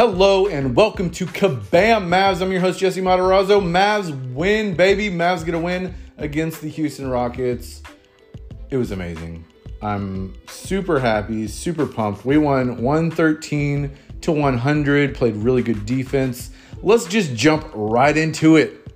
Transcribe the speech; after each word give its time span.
Hello 0.00 0.46
and 0.46 0.74
welcome 0.74 1.10
to 1.10 1.26
Kabam 1.26 2.08
Mavs. 2.08 2.40
I'm 2.40 2.50
your 2.50 2.62
host 2.62 2.80
Jesse 2.80 3.02
Matarazzo. 3.02 3.60
Mavs 3.60 4.32
win, 4.32 4.74
baby. 4.74 5.10
Mavs 5.10 5.44
get 5.44 5.54
a 5.54 5.58
win 5.58 5.94
against 6.16 6.62
the 6.62 6.70
Houston 6.70 7.10
Rockets. 7.10 7.82
It 8.70 8.78
was 8.78 8.92
amazing. 8.92 9.44
I'm 9.82 10.34
super 10.48 11.00
happy, 11.00 11.46
super 11.48 11.84
pumped. 11.84 12.24
We 12.24 12.38
won 12.38 12.80
113 12.80 13.94
to 14.22 14.32
100, 14.32 15.14
played 15.14 15.36
really 15.36 15.62
good 15.62 15.84
defense. 15.84 16.50
Let's 16.80 17.04
just 17.04 17.34
jump 17.34 17.70
right 17.74 18.16
into 18.16 18.56
it. 18.56 18.89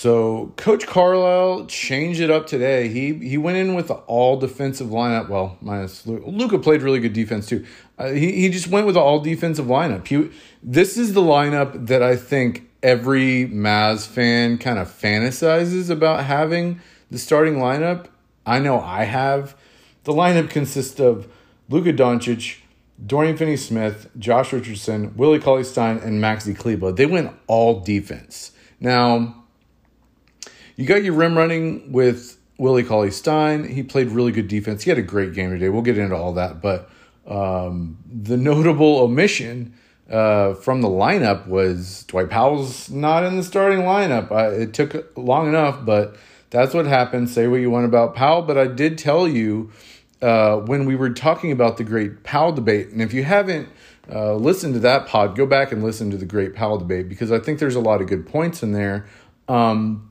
So 0.00 0.54
Coach 0.56 0.86
Carlisle 0.86 1.66
changed 1.66 2.20
it 2.20 2.30
up 2.30 2.46
today. 2.46 2.88
He 2.88 3.12
he 3.12 3.36
went 3.36 3.58
in 3.58 3.74
with 3.74 3.88
the 3.88 3.96
all 4.06 4.38
defensive 4.38 4.86
lineup. 4.86 5.28
Well, 5.28 5.58
minus 5.60 6.06
Luka 6.06 6.58
played 6.58 6.80
really 6.80 7.00
good 7.00 7.12
defense 7.12 7.46
too. 7.46 7.66
Uh, 7.98 8.08
he 8.08 8.32
he 8.32 8.48
just 8.48 8.68
went 8.68 8.86
with 8.86 8.94
the 8.94 9.00
all 9.02 9.20
defensive 9.20 9.66
lineup. 9.66 10.06
He 10.06 10.30
this 10.62 10.96
is 10.96 11.12
the 11.12 11.20
lineup 11.20 11.88
that 11.88 12.02
I 12.02 12.16
think 12.16 12.70
every 12.82 13.46
Mavs 13.46 14.06
fan 14.06 14.56
kind 14.56 14.78
of 14.78 14.88
fantasizes 14.88 15.90
about 15.90 16.24
having 16.24 16.80
the 17.10 17.18
starting 17.18 17.56
lineup. 17.56 18.06
I 18.46 18.58
know 18.58 18.80
I 18.80 19.04
have. 19.04 19.54
The 20.04 20.14
lineup 20.14 20.48
consists 20.48 20.98
of 20.98 21.28
Luka 21.68 21.92
Doncic, 21.92 22.56
Dorian 23.06 23.36
Finney-Smith, 23.36 24.08
Josh 24.18 24.54
Richardson, 24.54 25.14
Willie 25.14 25.40
Cauley-Stein, 25.40 25.98
and 25.98 26.24
Maxi 26.24 26.56
Kleber. 26.56 26.90
They 26.90 27.04
went 27.04 27.36
all 27.46 27.80
defense. 27.80 28.52
Now 28.80 29.39
you 30.80 30.86
got 30.86 31.04
your 31.04 31.12
rim 31.12 31.36
running 31.36 31.92
with 31.92 32.38
Willie 32.56 32.84
Cauley 32.84 33.10
Stein. 33.10 33.68
He 33.68 33.82
played 33.82 34.08
really 34.08 34.32
good 34.32 34.48
defense. 34.48 34.82
He 34.82 34.88
had 34.88 34.98
a 34.98 35.02
great 35.02 35.34
game 35.34 35.50
today. 35.50 35.68
We'll 35.68 35.82
get 35.82 35.98
into 35.98 36.16
all 36.16 36.32
that. 36.32 36.62
But 36.62 36.88
um, 37.26 37.98
the 38.10 38.38
notable 38.38 39.00
omission 39.00 39.74
uh, 40.10 40.54
from 40.54 40.80
the 40.80 40.88
lineup 40.88 41.46
was 41.46 42.04
Dwight 42.04 42.30
Powell's 42.30 42.88
not 42.88 43.24
in 43.24 43.36
the 43.36 43.42
starting 43.42 43.80
lineup. 43.80 44.32
Uh, 44.32 44.52
it 44.52 44.72
took 44.72 45.12
long 45.18 45.48
enough, 45.48 45.84
but 45.84 46.16
that's 46.48 46.72
what 46.72 46.86
happened. 46.86 47.28
Say 47.28 47.46
what 47.46 47.60
you 47.60 47.70
want 47.70 47.84
about 47.84 48.14
Powell, 48.14 48.40
but 48.40 48.56
I 48.56 48.66
did 48.66 48.96
tell 48.96 49.28
you 49.28 49.70
uh, 50.22 50.56
when 50.60 50.86
we 50.86 50.96
were 50.96 51.10
talking 51.10 51.52
about 51.52 51.76
the 51.76 51.84
great 51.84 52.22
Powell 52.24 52.52
debate. 52.52 52.88
And 52.88 53.02
if 53.02 53.12
you 53.12 53.22
haven't 53.22 53.68
uh, 54.10 54.34
listened 54.34 54.72
to 54.74 54.80
that 54.80 55.06
pod, 55.06 55.36
go 55.36 55.44
back 55.44 55.72
and 55.72 55.84
listen 55.84 56.10
to 56.10 56.16
the 56.16 56.24
great 56.24 56.54
Powell 56.54 56.78
debate 56.78 57.06
because 57.06 57.30
I 57.30 57.38
think 57.38 57.58
there's 57.58 57.76
a 57.76 57.80
lot 57.80 58.00
of 58.00 58.06
good 58.06 58.26
points 58.26 58.62
in 58.62 58.72
there. 58.72 59.06
Um, 59.46 60.09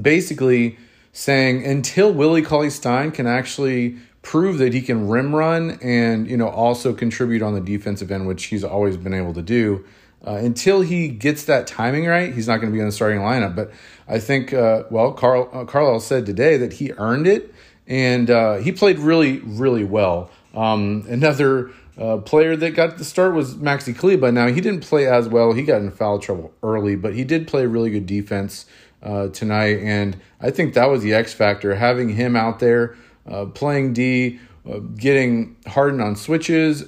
basically 0.00 0.78
saying 1.12 1.64
until 1.64 2.12
Willie 2.12 2.42
Cauley 2.42 2.70
Stein 2.70 3.10
can 3.10 3.26
actually 3.26 3.96
prove 4.22 4.58
that 4.58 4.74
he 4.74 4.82
can 4.82 5.08
rim 5.08 5.34
run 5.34 5.78
and 5.82 6.28
you 6.28 6.36
know 6.36 6.48
also 6.48 6.92
contribute 6.92 7.42
on 7.42 7.54
the 7.54 7.60
defensive 7.60 8.10
end, 8.10 8.26
which 8.26 8.44
he's 8.44 8.64
always 8.64 8.96
been 8.96 9.14
able 9.14 9.34
to 9.34 9.42
do. 9.42 9.84
Uh, 10.26 10.32
until 10.32 10.82
he 10.82 11.08
gets 11.08 11.44
that 11.44 11.66
timing 11.66 12.04
right, 12.04 12.34
he's 12.34 12.46
not 12.46 12.58
going 12.58 12.70
to 12.70 12.74
be 12.74 12.80
in 12.80 12.86
the 12.86 12.92
starting 12.92 13.20
lineup. 13.20 13.56
But 13.56 13.72
I 14.06 14.18
think, 14.18 14.52
uh, 14.52 14.82
well, 14.90 15.12
Carl 15.12 15.48
uh, 15.52 15.64
Carlisle 15.64 16.00
said 16.00 16.26
today 16.26 16.58
that 16.58 16.74
he 16.74 16.92
earned 16.98 17.26
it, 17.26 17.54
and 17.86 18.30
uh, 18.30 18.56
he 18.56 18.72
played 18.72 18.98
really, 18.98 19.38
really 19.38 19.84
well. 19.84 20.30
Um, 20.54 21.06
another 21.08 21.70
uh, 21.98 22.18
player 22.18 22.54
that 22.56 22.72
got 22.72 22.98
the 22.98 23.04
start 23.04 23.34
was 23.34 23.54
Maxi 23.54 23.96
Kleber. 23.96 24.30
Now 24.30 24.48
he 24.48 24.60
didn't 24.60 24.82
play 24.82 25.06
as 25.06 25.26
well; 25.26 25.54
he 25.54 25.62
got 25.62 25.80
in 25.80 25.90
foul 25.90 26.18
trouble 26.18 26.52
early, 26.62 26.96
but 26.96 27.14
he 27.14 27.24
did 27.24 27.48
play 27.48 27.64
really 27.64 27.90
good 27.90 28.06
defense 28.06 28.66
uh, 29.02 29.28
tonight. 29.28 29.78
And 29.80 30.20
I 30.40 30.50
think 30.50 30.74
that 30.74 30.88
was 30.88 31.02
the 31.02 31.14
X 31.14 31.32
factor, 31.32 31.74
having 31.74 32.10
him 32.10 32.36
out 32.36 32.58
there 32.58 32.96
uh, 33.28 33.46
playing 33.46 33.92
D, 33.92 34.40
uh, 34.68 34.78
getting 34.78 35.56
Harden 35.66 36.00
on 36.00 36.16
switches. 36.16 36.84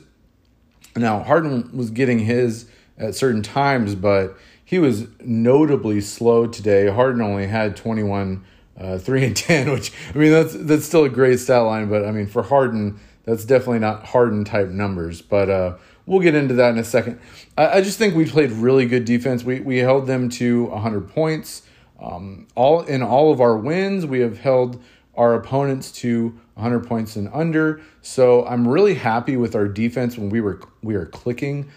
Now, 0.97 1.23
Harden 1.23 1.77
was 1.77 1.91
getting 1.91 2.21
his 2.21 2.67
at 2.99 3.15
certain 3.15 3.43
times, 3.43 3.95
but 3.95 4.37
he 4.65 4.79
was 4.79 5.07
notably 5.21 6.01
slow 6.01 6.47
today. 6.47 6.89
Harden 6.89 7.23
only 7.23 7.47
had 7.47 7.77
21, 7.77 8.45
uh, 8.79 8.99
3 8.99 9.25
and 9.25 9.37
10, 9.37 9.71
which, 9.71 9.93
I 10.15 10.19
mean, 10.19 10.33
that's, 10.33 10.55
that's 10.55 10.85
still 10.85 11.05
a 11.05 11.09
great 11.09 11.41
stat 11.41 11.63
line, 11.63 11.89
but 11.89 12.05
I 12.05 12.11
mean, 12.11 12.27
for 12.27 12.43
Harden, 12.43 13.01
that's 13.25 13.45
definitely 13.45 13.79
not 13.79 14.05
Harden 14.07 14.45
type 14.45 14.69
numbers. 14.69 15.23
But, 15.23 15.49
uh, 15.49 15.77
We'll 16.05 16.21
get 16.21 16.35
into 16.35 16.55
that 16.55 16.71
in 16.71 16.79
a 16.79 16.85
second. 16.85 17.21
I, 17.57 17.79
I, 17.79 17.81
just 17.81 17.97
think 17.97 18.15
we 18.15 18.25
played 18.25 18.51
really 18.51 18.87
good 18.87 19.05
defense. 19.05 19.45
We, 19.45 19.61
we 19.61 19.79
held 19.79 20.07
them 20.07 20.29
to 20.31 20.65
100 20.65 21.09
points. 21.11 21.63
Um, 22.03 22.49
all 22.57 22.83
in 22.83 23.03
all 23.03 23.33
of 23.33 23.41
our 23.41 23.57
wins, 23.57 24.05
we 24.05 24.21
have 24.21 24.39
held 24.39 24.83
our 25.15 25.35
opponents 25.35 25.93
to 25.93 26.39
100 26.55 26.87
points 26.87 27.17
and 27.17 27.29
under. 27.33 27.81
So 28.01 28.45
I'm 28.47 28.67
really 28.67 28.95
happy 28.95 29.37
with 29.37 29.55
our 29.55 29.69
defense 29.69 30.19
when 30.19 30.29
we 30.29 30.41
were 30.41 30.61
we 30.83 30.95
are 30.97 31.07
clicking. 31.07 31.71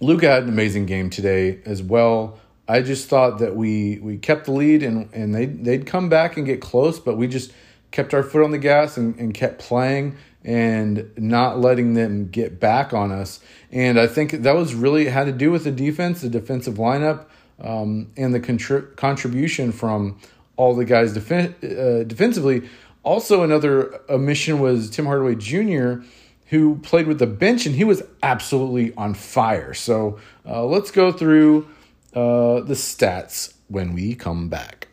Luka 0.00 0.28
had 0.28 0.42
an 0.42 0.48
amazing 0.48 0.86
game 0.86 1.10
today 1.10 1.60
as 1.64 1.82
well. 1.82 2.38
I 2.66 2.82
just 2.82 3.08
thought 3.08 3.38
that 3.38 3.54
we 3.54 3.98
we 4.00 4.18
kept 4.18 4.46
the 4.46 4.52
lead 4.52 4.82
and 4.82 5.08
and 5.12 5.34
they 5.34 5.46
they'd 5.46 5.86
come 5.86 6.08
back 6.08 6.36
and 6.36 6.44
get 6.44 6.60
close, 6.60 6.98
but 6.98 7.16
we 7.16 7.28
just 7.28 7.52
kept 7.92 8.12
our 8.12 8.24
foot 8.24 8.42
on 8.42 8.50
the 8.50 8.58
gas 8.58 8.96
and, 8.96 9.16
and 9.20 9.32
kept 9.32 9.60
playing 9.60 10.16
and 10.42 11.10
not 11.16 11.60
letting 11.60 11.94
them 11.94 12.28
get 12.28 12.58
back 12.58 12.92
on 12.92 13.12
us. 13.12 13.40
And 13.70 13.98
I 13.98 14.08
think 14.08 14.32
that 14.32 14.54
was 14.56 14.74
really 14.74 15.06
had 15.06 15.24
to 15.24 15.32
do 15.32 15.52
with 15.52 15.64
the 15.64 15.70
defense, 15.70 16.20
the 16.20 16.28
defensive 16.28 16.74
lineup 16.74 17.26
um, 17.60 18.10
and 18.16 18.34
the 18.34 18.40
contri- 18.40 18.94
contribution 18.96 19.72
from 19.72 20.18
all 20.56 20.74
the 20.74 20.84
guys 20.84 21.16
uh, 21.16 22.04
defensively. 22.06 22.68
Also, 23.02 23.42
another 23.42 24.00
omission 24.08 24.60
was 24.60 24.88
Tim 24.90 25.06
Hardaway 25.06 25.34
Jr., 25.34 26.06
who 26.46 26.76
played 26.76 27.06
with 27.06 27.18
the 27.18 27.26
bench, 27.26 27.66
and 27.66 27.74
he 27.74 27.84
was 27.84 28.02
absolutely 28.22 28.94
on 28.94 29.14
fire. 29.14 29.74
So 29.74 30.18
uh, 30.46 30.64
let's 30.64 30.90
go 30.90 31.10
through 31.10 31.68
uh, 32.14 32.60
the 32.60 32.74
stats 32.74 33.54
when 33.68 33.92
we 33.92 34.14
come 34.14 34.48
back. 34.48 34.88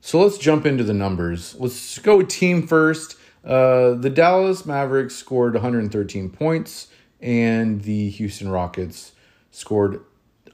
So 0.00 0.22
let's 0.22 0.38
jump 0.38 0.66
into 0.66 0.84
the 0.84 0.94
numbers. 0.94 1.56
Let's 1.58 1.98
go 1.98 2.22
team 2.22 2.66
first. 2.66 3.16
Uh, 3.44 3.94
the 3.94 4.10
Dallas 4.10 4.66
Mavericks 4.66 5.14
scored 5.14 5.54
113 5.54 6.30
points, 6.30 6.88
and 7.20 7.82
the 7.82 8.10
Houston 8.10 8.48
Rockets 8.48 9.12
scored 9.50 10.00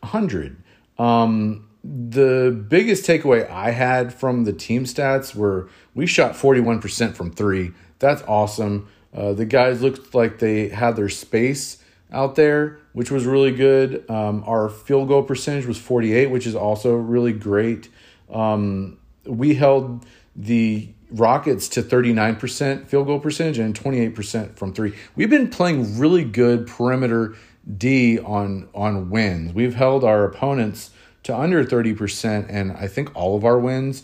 100. 0.01 0.63
Um, 1.03 1.69
the 1.83 2.65
biggest 2.69 3.05
takeaway 3.05 3.51
I 3.51 3.71
had 3.71 4.15
from 4.15 4.45
the 4.45 4.53
team 4.53 4.85
stats 4.85 5.35
were 5.35 5.69
we 5.95 6.07
shot 6.07 6.35
41% 6.35 7.17
from 7.17 7.33
three. 7.33 7.73
That's 7.99 8.23
awesome. 8.23 8.89
Uh, 9.13 9.33
the 9.33 9.45
guys 9.45 9.83
looked 9.83 10.15
like 10.15 10.39
they 10.39 10.69
had 10.69 10.95
their 10.95 11.09
space 11.09 11.83
out 12.13 12.37
there, 12.37 12.79
which 12.93 13.11
was 13.11 13.27
really 13.27 13.51
good. 13.51 14.09
Um, 14.09 14.45
our 14.47 14.69
field 14.69 15.09
goal 15.09 15.25
percentage 15.25 15.67
was 15.67 15.77
48, 15.77 16.31
which 16.31 16.47
is 16.47 16.55
also 16.55 16.95
really 16.95 17.33
great. 17.33 17.89
Um, 18.31 18.99
we 19.27 19.55
held 19.55 20.07
the 20.37 20.89
Rockets 21.11 21.69
to 21.71 21.83
39% 21.83 22.87
field 22.87 23.07
goal 23.07 23.21
percentage 23.21 23.59
and 23.59 23.79
28% 23.79 24.57
from 24.57 24.73
three. 24.73 24.95
We've 25.15 25.29
been 25.29 25.51
playing 25.51 25.99
really 25.99 26.25
good 26.25 26.67
perimeter 26.67 27.35
D 27.79 28.19
on 28.19 28.69
on 28.75 29.11
wins. 29.11 29.53
We've 29.53 29.75
held 29.75 30.05
our 30.05 30.25
opponents 30.25 30.91
to 31.25 31.37
under 31.37 31.65
30% 31.65 32.47
and 32.49 32.73
I 32.73 32.89
think 32.89 33.15
all 33.15 33.37
of 33.37 33.45
our 33.45 33.59
wins. 33.59 34.03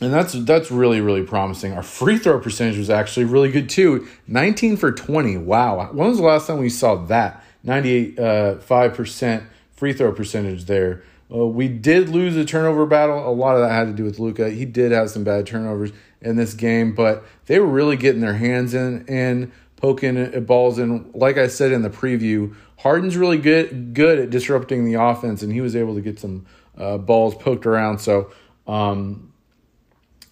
And 0.00 0.12
that's 0.12 0.32
that's 0.32 0.70
really 0.70 1.00
really 1.00 1.22
promising. 1.22 1.72
Our 1.72 1.82
free 1.82 2.18
throw 2.18 2.40
percentage 2.40 2.78
was 2.78 2.90
actually 2.90 3.26
really 3.26 3.50
good 3.50 3.68
too. 3.68 4.06
19 4.28 4.76
for 4.76 4.92
20. 4.92 5.36
Wow. 5.38 5.90
When 5.92 6.08
was 6.08 6.18
the 6.18 6.24
last 6.24 6.46
time 6.46 6.58
we 6.58 6.70
saw 6.70 6.96
that? 7.06 7.44
98 7.64 8.18
uh, 8.18 8.22
5% 8.56 9.44
free 9.72 9.92
throw 9.92 10.12
percentage 10.12 10.64
there. 10.64 11.02
Uh, 11.32 11.46
we 11.46 11.68
did 11.68 12.08
lose 12.08 12.36
a 12.36 12.44
turnover 12.44 12.86
battle. 12.86 13.28
A 13.28 13.30
lot 13.30 13.54
of 13.54 13.62
that 13.62 13.72
had 13.72 13.86
to 13.86 13.92
do 13.92 14.04
with 14.04 14.18
Luka. 14.18 14.50
He 14.50 14.64
did 14.64 14.90
have 14.92 15.10
some 15.10 15.22
bad 15.22 15.46
turnovers 15.46 15.92
in 16.20 16.36
this 16.36 16.54
game, 16.54 16.94
but 16.94 17.24
they 17.46 17.60
were 17.60 17.66
really 17.66 17.96
getting 17.96 18.20
their 18.20 18.34
hands 18.34 18.74
in 18.74 19.04
and 19.08 19.52
poking 19.80 20.44
balls 20.44 20.78
in. 20.78 21.10
Like 21.12 21.38
I 21.38 21.48
said 21.48 21.72
in 21.72 21.82
the 21.82 21.90
preview, 21.90 22.54
Harden's 22.78 23.16
really 23.16 23.38
good 23.38 23.94
good 23.94 24.18
at 24.18 24.30
disrupting 24.30 24.84
the 24.84 24.94
offense, 24.94 25.42
and 25.42 25.52
he 25.52 25.60
was 25.60 25.74
able 25.74 25.94
to 25.94 26.00
get 26.00 26.18
some 26.18 26.46
uh, 26.76 26.98
balls 26.98 27.34
poked 27.34 27.66
around. 27.66 27.98
So 27.98 28.30
um, 28.66 29.32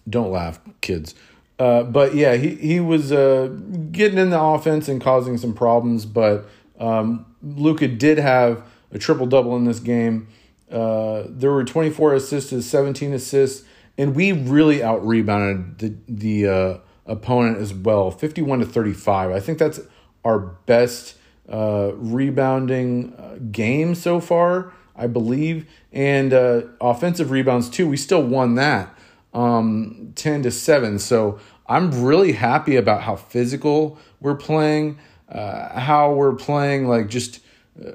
don't 0.09 0.31
laugh, 0.31 0.59
kids. 0.81 1.15
Uh, 1.57 1.83
but 1.83 2.15
yeah, 2.15 2.35
he 2.35 2.55
he 2.55 2.79
was 2.79 3.11
uh, 3.11 3.47
getting 3.91 4.17
in 4.17 4.29
the 4.29 4.41
offense 4.41 4.87
and 4.87 5.01
causing 5.01 5.37
some 5.37 5.53
problems. 5.53 6.05
But 6.05 6.49
um, 6.79 7.25
Luka 7.43 7.87
did 7.87 8.17
have 8.17 8.63
a 8.91 8.97
triple 8.97 9.25
double 9.25 9.55
in 9.57 9.65
this 9.65 9.79
game. 9.79 10.27
Uh, 10.71 11.23
there 11.27 11.51
were 11.51 11.63
24 11.63 12.13
assists, 12.13 12.65
17 12.65 13.11
assists, 13.13 13.65
and 13.97 14.15
we 14.15 14.31
really 14.31 14.81
out 14.81 15.05
rebounded 15.05 15.79
the 15.79 15.95
the 16.07 16.47
uh, 16.47 16.77
opponent 17.09 17.57
as 17.57 17.73
well, 17.73 18.11
51 18.11 18.59
to 18.59 18.65
35. 18.65 19.31
I 19.31 19.39
think 19.41 19.57
that's 19.57 19.81
our 20.23 20.39
best 20.39 21.15
uh, 21.51 21.91
rebounding 21.95 23.13
uh, 23.17 23.37
game 23.51 23.95
so 23.95 24.19
far, 24.19 24.71
I 24.95 25.07
believe, 25.07 25.65
and 25.91 26.33
uh, 26.33 26.61
offensive 26.79 27.31
rebounds 27.31 27.69
too. 27.69 27.87
We 27.89 27.97
still 27.97 28.23
won 28.23 28.55
that. 28.55 28.95
um, 29.33 30.13
10 30.15 30.43
to 30.43 30.51
7. 30.51 30.99
So 30.99 31.39
I'm 31.67 32.03
really 32.03 32.33
happy 32.33 32.75
about 32.75 33.01
how 33.03 33.15
physical 33.15 33.97
we're 34.19 34.35
playing, 34.35 34.97
uh, 35.29 35.79
how 35.79 36.13
we're 36.13 36.35
playing 36.35 36.87
like 36.87 37.09
just 37.09 37.41
uh, 37.85 37.91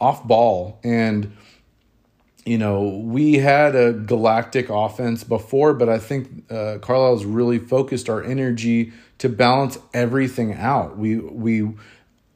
off 0.00 0.26
ball. 0.26 0.80
And, 0.82 1.36
you 2.50 2.58
know, 2.58 2.82
we 3.04 3.34
had 3.34 3.76
a 3.76 3.92
galactic 3.92 4.70
offense 4.70 5.22
before, 5.22 5.72
but 5.72 5.88
I 5.88 6.00
think 6.00 6.50
uh, 6.50 6.78
Carlisle's 6.82 7.24
really 7.24 7.60
focused 7.60 8.10
our 8.10 8.24
energy 8.24 8.92
to 9.18 9.28
balance 9.28 9.78
everything 9.94 10.54
out. 10.54 10.98
We, 10.98 11.20
we, 11.20 11.70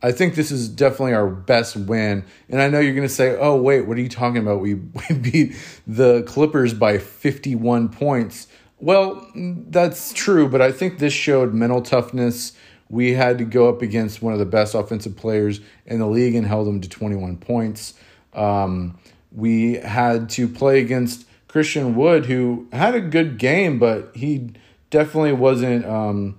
I 0.04 0.12
think 0.12 0.36
this 0.36 0.52
is 0.52 0.68
definitely 0.68 1.14
our 1.14 1.26
best 1.26 1.74
win. 1.74 2.24
And 2.48 2.62
I 2.62 2.68
know 2.68 2.78
you're 2.78 2.94
going 2.94 3.08
to 3.08 3.12
say, 3.12 3.36
oh, 3.36 3.56
wait, 3.56 3.88
what 3.88 3.98
are 3.98 4.02
you 4.02 4.08
talking 4.08 4.36
about? 4.36 4.60
We, 4.60 4.74
we 5.10 5.16
beat 5.16 5.56
the 5.84 6.22
Clippers 6.22 6.74
by 6.74 6.98
51 6.98 7.88
points. 7.88 8.46
Well, 8.78 9.28
that's 9.34 10.12
true, 10.12 10.48
but 10.48 10.62
I 10.62 10.70
think 10.70 11.00
this 11.00 11.12
showed 11.12 11.54
mental 11.54 11.82
toughness. 11.82 12.52
We 12.88 13.14
had 13.14 13.38
to 13.38 13.44
go 13.44 13.68
up 13.68 13.82
against 13.82 14.22
one 14.22 14.32
of 14.32 14.38
the 14.38 14.46
best 14.46 14.76
offensive 14.76 15.16
players 15.16 15.60
in 15.86 15.98
the 15.98 16.06
league 16.06 16.36
and 16.36 16.46
held 16.46 16.68
them 16.68 16.80
to 16.82 16.88
21 16.88 17.38
points. 17.38 17.94
Um, 18.32 18.96
we 19.34 19.74
had 19.74 20.30
to 20.30 20.48
play 20.48 20.80
against 20.80 21.26
Christian 21.48 21.94
Wood, 21.94 22.26
who 22.26 22.68
had 22.72 22.94
a 22.94 23.00
good 23.00 23.38
game, 23.38 23.78
but 23.78 24.10
he 24.14 24.50
definitely 24.90 25.32
wasn't. 25.32 25.84
Um, 25.84 26.38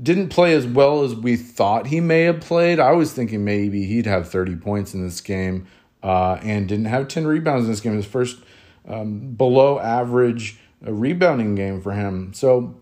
didn't 0.00 0.30
play 0.30 0.54
as 0.54 0.66
well 0.66 1.02
as 1.02 1.14
we 1.14 1.36
thought 1.36 1.88
he 1.88 2.00
may 2.00 2.22
have 2.22 2.40
played. 2.40 2.80
I 2.80 2.92
was 2.92 3.12
thinking 3.12 3.44
maybe 3.44 3.84
he'd 3.84 4.06
have 4.06 4.28
30 4.28 4.56
points 4.56 4.94
in 4.94 5.02
this 5.04 5.20
game 5.20 5.66
uh, 6.02 6.38
and 6.42 6.66
didn't 6.68 6.86
have 6.86 7.08
10 7.08 7.26
rebounds 7.26 7.66
in 7.66 7.70
this 7.70 7.80
game. 7.80 7.94
His 7.94 8.06
first 8.06 8.38
um, 8.88 9.32
below 9.34 9.78
average 9.78 10.58
uh, 10.86 10.92
rebounding 10.92 11.54
game 11.54 11.80
for 11.80 11.92
him. 11.92 12.32
So 12.32 12.74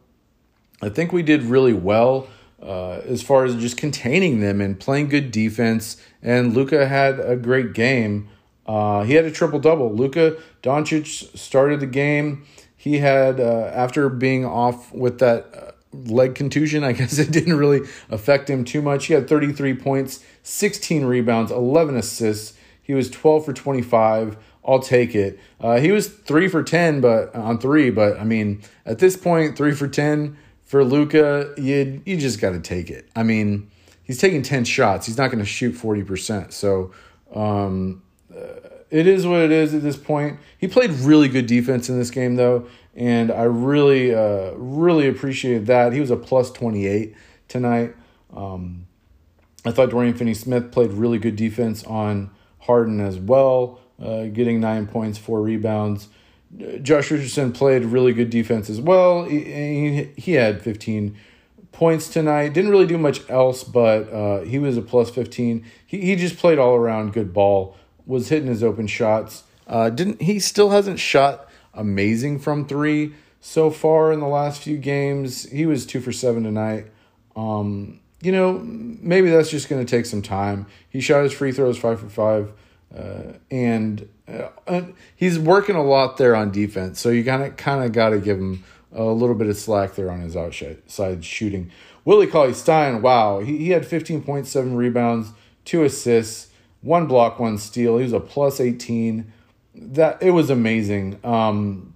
I 0.81 0.89
think 0.89 1.13
we 1.13 1.23
did 1.23 1.43
really 1.43 1.73
well 1.73 2.29
uh, 2.63 3.01
as 3.05 3.23
far 3.23 3.45
as 3.45 3.57
just 3.57 3.77
containing 3.77 4.41
them 4.41 4.61
and 4.61 4.79
playing 4.79 5.09
good 5.09 5.31
defense. 5.31 5.97
And 6.23 6.55
Luka 6.55 6.87
had 6.87 7.19
a 7.19 7.37
great 7.37 7.73
game. 7.73 8.29
Uh, 8.67 9.03
he 9.05 9.15
had 9.15 9.25
a 9.25 9.31
triple 9.31 9.59
double. 9.59 9.93
Luka 9.93 10.37
Doncic 10.63 11.37
started 11.37 11.81
the 11.81 11.87
game. 11.87 12.45
He 12.77 12.99
had, 12.99 13.41
uh, 13.41 13.71
after 13.75 14.09
being 14.09 14.45
off 14.45 14.93
with 14.93 15.19
that 15.19 15.55
uh, 15.55 15.71
leg 15.93 16.35
contusion. 16.35 16.85
I 16.91 16.93
guess 16.93 17.19
it 17.19 17.31
didn't 17.31 17.57
really 17.57 17.81
affect 18.09 18.49
him 18.49 18.65
too 18.65 18.83
much. 18.83 19.07
He 19.07 19.15
had 19.15 19.29
33 19.29 19.75
points, 19.75 20.25
16 20.43 21.05
rebounds, 21.05 21.51
11 21.51 21.97
assists. 21.97 22.57
He 22.83 22.95
was 22.95 23.11
12 23.11 23.45
for 23.45 23.53
25. 23.53 24.37
I'll 24.65 24.81
take 24.81 25.15
it. 25.15 25.39
Uh, 25.61 25.79
he 25.79 25.91
was 25.91 26.09
three 26.09 26.49
for 26.49 26.63
10, 26.63 27.01
but 27.01 27.35
on 27.35 27.59
three. 27.59 27.91
But 27.91 28.19
I 28.19 28.25
mean, 28.25 28.63
at 28.85 28.99
this 28.99 29.17
point, 29.17 29.57
three 29.57 29.75
for 29.75 29.89
10 29.89 30.37
for 30.65 30.85
Luka, 30.85 31.55
you 31.57 32.03
you 32.05 32.17
just 32.17 32.41
got 32.41 32.51
to 32.51 32.61
take 32.61 32.91
it. 32.91 33.09
I 33.17 33.23
mean, 33.23 33.71
he's 34.03 34.19
taking 34.19 34.43
10 34.43 34.65
shots. 34.65 35.07
He's 35.07 35.17
not 35.17 35.29
going 35.29 35.39
to 35.39 35.47
shoot 35.47 35.73
40 35.73 36.05
percent. 36.05 36.53
So. 36.53 36.93
Um, 37.35 38.03
uh, 38.05 38.10
it 38.91 39.07
is 39.07 39.27
what 39.27 39.41
it 39.41 39.51
is 39.51 39.75
at 39.75 39.83
this 39.83 39.97
point. 39.97 40.39
He 40.59 40.69
played 40.69 40.91
really 40.91 41.29
good 41.29 41.47
defense 41.47 41.89
in 41.89 41.99
this 41.99 42.11
game, 42.11 42.37
though 42.37 42.67
and 42.95 43.31
I 43.31 43.45
really, 43.45 44.15
uh, 44.15 44.53
really 44.57 45.09
appreciated 45.09 45.67
that. 45.67 45.93
He 45.93 46.01
was 46.01 46.11
a 46.11 46.17
plus 46.17 46.51
28 46.51 47.15
tonight. 47.49 47.95
Um, 48.35 48.87
I 49.65 49.71
thought 49.71 49.91
Dorian 49.91 50.15
Finney 50.15 50.35
Smith 50.35 50.73
played 50.73 50.91
really 50.93 51.19
good 51.19 51.37
defense 51.37 51.85
on 51.85 52.31
Harden 52.61 53.01
as 53.01 53.19
well, 53.19 53.81
uh, 54.03 54.25
getting 54.25 54.61
nine 54.61 54.87
points, 54.87 55.19
four 55.19 55.41
rebounds. 55.41 56.09
Josh 56.83 57.13
Richardson 57.13 57.53
played 57.53 57.85
really 57.85 58.13
good 58.13 58.29
defense 58.29 58.69
as 58.69 58.81
well. 58.81 59.25
He, 59.25 60.11
he 60.17 60.33
had 60.33 60.61
15 60.63 61.17
points 61.71 62.09
tonight. 62.09 62.53
Didn't 62.53 62.71
really 62.71 62.87
do 62.87 62.99
much 62.99 63.29
else, 63.31 63.63
but 63.63 64.13
uh, 64.13 64.41
he 64.41 64.59
was 64.59 64.77
a 64.77 64.83
plus 64.83 65.11
15. 65.11 65.65
He, 65.87 66.01
he 66.01 66.17
just 66.17 66.39
played 66.39 66.59
all 66.59 66.75
around 66.75 67.13
good 67.13 67.33
ball, 67.33 67.77
was 68.11 68.29
hitting 68.29 68.49
his 68.49 68.63
open 68.63 68.87
shots. 68.87 69.45
Uh, 69.67 69.89
didn't 69.89 70.21
he 70.21 70.39
still 70.39 70.71
hasn't 70.71 70.99
shot 70.99 71.49
amazing 71.73 72.41
from 72.41 72.67
three 72.67 73.15
so 73.41 73.71
far 73.71 74.13
in 74.13 74.21
the 74.21 74.27
last 74.27 74.63
few 74.63 74.77
games. 74.77 75.45
He 75.45 75.65
was 75.65 75.87
two 75.87 76.01
for 76.01 76.13
seven 76.13 76.43
tonight. 76.43 76.87
Um, 77.37 78.01
you 78.21 78.33
know, 78.33 78.59
maybe 78.59 79.31
that's 79.31 79.49
just 79.49 79.69
going 79.69 79.85
to 79.85 79.91
take 79.91 80.07
some 80.07 80.23
time. 80.23 80.67
He 80.91 81.01
shot 81.01 81.23
his 81.23 81.33
free 81.33 81.53
throws 81.53 81.79
five 81.79 82.01
for 82.01 82.09
five, 82.09 82.53
uh, 82.95 83.35
and 83.51 84.09
uh, 84.67 84.83
he's 85.15 85.39
working 85.39 85.77
a 85.77 85.83
lot 85.83 86.17
there 86.17 86.35
on 86.35 86.51
defense. 86.51 87.01
So 87.01 87.09
you 87.09 87.25
kind 87.25 87.45
of 87.45 87.57
kind 87.57 87.85
of 87.85 87.93
got 87.93 88.11
to 88.11 88.19
give 88.19 88.39
him 88.39 88.65
a 88.93 89.05
little 89.05 89.37
bit 89.37 89.47
of 89.47 89.57
slack 89.57 89.95
there 89.95 90.11
on 90.11 90.21
his 90.21 90.37
outside 90.37 91.25
shooting. 91.25 91.71
Willie 92.05 92.27
Cauley 92.27 92.55
Stein, 92.55 93.03
wow, 93.03 93.39
he, 93.41 93.59
he 93.59 93.71
had 93.71 93.85
15.7 93.85 94.75
rebounds, 94.75 95.29
two 95.65 95.85
assists, 95.85 96.50
one 96.83 97.07
block, 97.07 97.39
one 97.39 97.59
steal. 97.59 97.99
He 97.99 98.05
was 98.05 98.13
a 98.13 98.21
plus 98.21 98.61
18 98.61 99.33
that 99.75 100.23
it 100.23 100.31
was 100.31 100.51
amazing. 100.51 101.19
Um, 101.25 101.95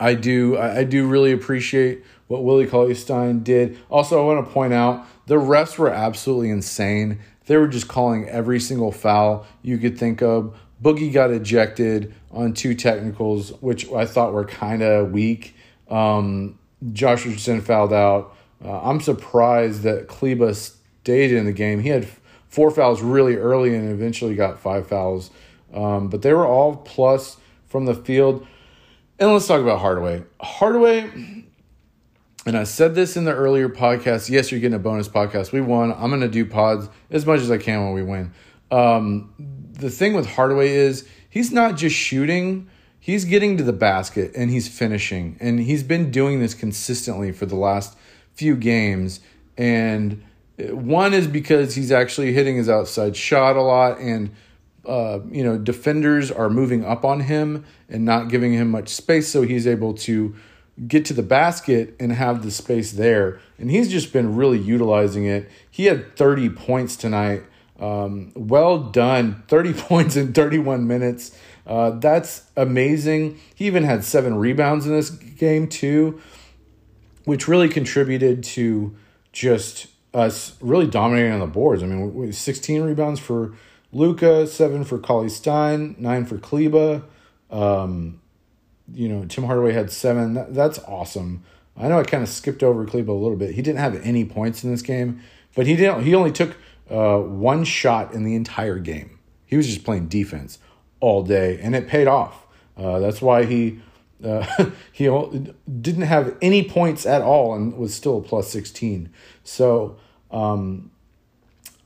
I 0.00 0.14
do 0.14 0.58
I, 0.58 0.84
do 0.84 1.06
really 1.06 1.32
appreciate 1.32 2.02
what 2.26 2.42
Willie 2.42 2.66
Cauley 2.66 2.94
Stein 2.94 3.42
did. 3.42 3.78
Also, 3.88 4.20
I 4.20 4.34
want 4.34 4.44
to 4.44 4.52
point 4.52 4.72
out 4.72 5.06
the 5.26 5.36
refs 5.36 5.78
were 5.78 5.90
absolutely 5.90 6.50
insane. 6.50 7.20
They 7.46 7.56
were 7.56 7.68
just 7.68 7.88
calling 7.88 8.28
every 8.28 8.58
single 8.58 8.90
foul 8.90 9.46
you 9.62 9.78
could 9.78 9.98
think 9.98 10.22
of. 10.22 10.56
Boogie 10.82 11.12
got 11.12 11.30
ejected 11.30 12.12
on 12.32 12.54
two 12.54 12.74
technicals, 12.74 13.52
which 13.60 13.90
I 13.92 14.06
thought 14.06 14.32
were 14.32 14.44
kind 14.44 14.82
of 14.82 15.12
weak. 15.12 15.54
Um, 15.88 16.58
Josh 16.92 17.24
Richardson 17.24 17.60
fouled 17.60 17.92
out. 17.92 18.34
Uh, 18.64 18.80
I'm 18.80 19.00
surprised 19.00 19.82
that 19.82 20.08
Kleber 20.08 20.54
stayed 20.54 21.32
in 21.32 21.44
the 21.44 21.52
game. 21.52 21.80
He 21.80 21.90
had 21.90 22.08
four 22.52 22.70
fouls 22.70 23.02
really 23.02 23.36
early 23.36 23.74
and 23.74 23.90
eventually 23.90 24.34
got 24.34 24.60
five 24.60 24.86
fouls 24.86 25.30
um, 25.74 26.08
but 26.08 26.22
they 26.22 26.32
were 26.32 26.46
all 26.46 26.76
plus 26.76 27.36
from 27.66 27.86
the 27.86 27.94
field. 27.94 28.46
And 29.18 29.32
let's 29.32 29.46
talk 29.46 29.60
about 29.60 29.80
Hardaway. 29.80 30.24
Hardaway, 30.40 31.00
and 32.46 32.56
I 32.56 32.64
said 32.64 32.94
this 32.94 33.16
in 33.16 33.24
the 33.24 33.32
earlier 33.32 33.68
podcast. 33.68 34.28
Yes, 34.28 34.50
you're 34.50 34.60
getting 34.60 34.74
a 34.74 34.80
bonus 34.80 35.08
podcast. 35.08 35.52
We 35.52 35.60
won. 35.60 35.92
I'm 35.92 36.10
going 36.10 36.20
to 36.20 36.28
do 36.28 36.44
pods 36.44 36.88
as 37.10 37.24
much 37.24 37.40
as 37.40 37.50
I 37.50 37.58
can 37.58 37.84
when 37.84 37.92
we 37.94 38.02
win. 38.02 38.32
Um, 38.70 39.32
the 39.38 39.90
thing 39.90 40.14
with 40.14 40.26
Hardaway 40.26 40.70
is 40.70 41.06
he's 41.28 41.52
not 41.52 41.76
just 41.76 41.94
shooting, 41.94 42.68
he's 42.98 43.24
getting 43.24 43.56
to 43.58 43.64
the 43.64 43.72
basket 43.72 44.32
and 44.34 44.50
he's 44.50 44.66
finishing. 44.66 45.36
And 45.40 45.60
he's 45.60 45.82
been 45.82 46.10
doing 46.10 46.40
this 46.40 46.54
consistently 46.54 47.32
for 47.32 47.46
the 47.46 47.56
last 47.56 47.96
few 48.34 48.56
games. 48.56 49.20
And 49.56 50.24
one 50.58 51.14
is 51.14 51.26
because 51.26 51.74
he's 51.74 51.90
actually 51.90 52.32
hitting 52.32 52.56
his 52.56 52.68
outside 52.68 53.16
shot 53.16 53.56
a 53.56 53.62
lot 53.62 53.98
and 53.98 54.30
uh, 54.86 55.20
you 55.30 55.44
know, 55.44 55.58
defenders 55.58 56.30
are 56.30 56.50
moving 56.50 56.84
up 56.84 57.04
on 57.04 57.20
him 57.20 57.64
and 57.88 58.04
not 58.04 58.28
giving 58.28 58.52
him 58.52 58.70
much 58.70 58.88
space, 58.88 59.28
so 59.28 59.42
he's 59.42 59.66
able 59.66 59.94
to 59.94 60.34
get 60.88 61.04
to 61.04 61.14
the 61.14 61.22
basket 61.22 61.94
and 62.00 62.12
have 62.12 62.42
the 62.42 62.50
space 62.50 62.92
there. 62.92 63.40
And 63.58 63.70
he's 63.70 63.90
just 63.90 64.12
been 64.12 64.34
really 64.34 64.58
utilizing 64.58 65.24
it. 65.24 65.48
He 65.70 65.84
had 65.84 66.16
30 66.16 66.50
points 66.50 66.96
tonight. 66.96 67.44
Um, 67.78 68.32
well 68.34 68.78
done. 68.78 69.44
30 69.48 69.72
points 69.74 70.16
in 70.16 70.32
31 70.32 70.86
minutes. 70.86 71.36
Uh, 71.64 71.90
that's 71.90 72.50
amazing. 72.56 73.38
He 73.54 73.66
even 73.66 73.84
had 73.84 74.04
seven 74.04 74.34
rebounds 74.34 74.86
in 74.86 74.92
this 74.92 75.10
game, 75.10 75.68
too, 75.68 76.20
which 77.24 77.46
really 77.46 77.68
contributed 77.68 78.42
to 78.44 78.96
just 79.32 79.86
us 80.14 80.56
really 80.60 80.86
dominating 80.86 81.32
on 81.32 81.40
the 81.40 81.46
boards. 81.46 81.82
I 81.82 81.86
mean, 81.86 82.32
16 82.32 82.82
rebounds 82.82 83.20
for 83.20 83.54
Luka, 83.92 84.46
seven 84.46 84.84
for 84.84 84.98
Cauley 84.98 85.28
Stein, 85.28 85.94
nine 85.98 86.24
for 86.24 86.38
Kleber. 86.38 87.02
Um, 87.50 88.20
you 88.92 89.08
know, 89.08 89.24
Tim 89.26 89.44
Hardaway 89.44 89.72
had 89.72 89.90
seven. 89.90 90.34
That, 90.34 90.54
that's 90.54 90.78
awesome. 90.80 91.44
I 91.76 91.88
know 91.88 91.98
I 91.98 92.04
kind 92.04 92.22
of 92.22 92.28
skipped 92.28 92.62
over 92.62 92.84
Kleber 92.84 93.12
a 93.12 93.16
little 93.16 93.36
bit. 93.36 93.54
He 93.54 93.62
didn't 93.62 93.78
have 93.78 93.94
any 94.04 94.24
points 94.24 94.64
in 94.64 94.70
this 94.70 94.82
game, 94.82 95.22
but 95.54 95.66
he 95.66 95.76
didn't. 95.76 96.04
He 96.04 96.14
only 96.14 96.32
took 96.32 96.56
uh, 96.90 97.18
one 97.18 97.64
shot 97.64 98.12
in 98.12 98.24
the 98.24 98.34
entire 98.34 98.78
game. 98.78 99.18
He 99.46 99.56
was 99.56 99.66
just 99.66 99.84
playing 99.84 100.08
defense 100.08 100.58
all 101.00 101.22
day, 101.22 101.58
and 101.60 101.74
it 101.74 101.88
paid 101.88 102.06
off. 102.06 102.46
Uh, 102.76 102.98
that's 102.98 103.20
why 103.20 103.44
he 103.44 103.80
uh, 104.24 104.70
he 104.92 105.04
didn't 105.80 106.02
have 106.02 106.36
any 106.40 106.68
points 106.68 107.06
at 107.06 107.22
all 107.22 107.54
and 107.54 107.76
was 107.76 107.94
still 107.94 108.20
plus 108.20 108.48
sixteen. 108.48 109.10
So 109.44 109.96
um, 110.30 110.90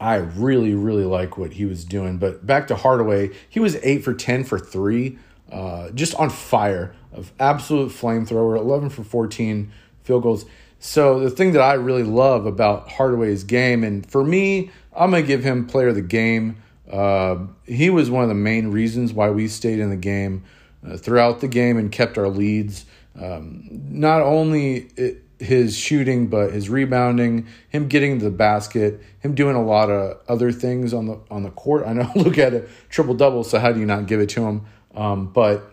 I 0.01 0.17
really, 0.17 0.75
really 0.75 1.05
like 1.05 1.39
what 1.39 1.55
he 1.55 1.65
was 1.65 1.85
doing. 1.85 2.19
But 2.19 2.47
back 2.47 2.67
to 2.69 2.77
Hardaway, 2.77 3.31
he 3.49 3.61
was 3.61 3.77
eight 3.83 4.05
for 4.05 4.13
10 4.13 4.45
for 4.45 4.59
three, 4.59 5.19
uh, 5.51 5.91
just 5.91 6.15
on 6.17 6.31
fire, 6.31 6.95
of 7.13 7.33
absolute 7.41 7.91
flamethrower, 7.91 8.59
11 8.59 8.91
for 8.91 9.05
14 9.05 9.73
field 10.03 10.23
goals. 10.23 10.45
So 10.79 11.21
the 11.21 11.31
thing 11.31 11.53
that 11.53 11.63
I 11.63 11.75
really 11.75 12.03
love 12.03 12.45
about 12.45 12.91
Hardaway's 12.91 13.43
game, 13.43 13.83
and 13.83 14.09
for 14.09 14.23
me, 14.23 14.71
I'm 14.95 15.11
going 15.11 15.23
to 15.23 15.27
give 15.27 15.43
him 15.43 15.67
player 15.67 15.89
of 15.89 15.95
the 15.95 16.03
game. 16.03 16.63
Uh, 16.91 17.39
he 17.65 17.89
was 17.89 18.11
one 18.11 18.23
of 18.23 18.29
the 18.29 18.35
main 18.35 18.69
reasons 18.69 19.13
why 19.13 19.31
we 19.31 19.49
stayed 19.49 19.79
in 19.79 19.89
the 19.89 19.97
game 19.97 20.45
uh, 20.85 20.97
throughout 20.97 21.41
the 21.41 21.49
game 21.49 21.77
and 21.77 21.93
kept 21.93 22.19
our 22.19 22.29
leads. 22.29 22.85
um, 23.21 23.69
not 23.71 24.23
only 24.23 24.89
it, 24.97 25.23
his 25.39 25.77
shooting, 25.77 26.29
but 26.29 26.53
his 26.53 26.69
rebounding, 26.69 27.47
him 27.69 27.89
getting 27.89 28.19
the 28.19 28.31
basket, 28.31 29.03
him 29.21 29.35
doing 29.35 29.55
a 29.55 29.63
lot 29.63 29.91
of 29.91 30.19
other 30.29 30.51
things 30.51 30.95
on 30.95 31.07
the 31.07 31.21
on 31.31 31.43
the 31.43 31.51
court. 31.51 31.87
I 31.87 31.93
know, 31.93 32.11
look 32.17 32.39
at 32.39 32.55
it, 32.55 32.69
triple 32.89 33.15
double. 33.15 33.45
So 33.45 33.59
how 33.59 33.73
do 33.73 33.81
you 33.81 33.87
not 33.87 34.07
give 34.07 34.21
it 34.21 34.29
to 34.31 34.45
him? 34.45 34.67
Um, 34.95 35.27
but 35.33 35.71